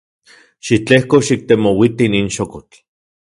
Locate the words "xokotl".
2.35-2.77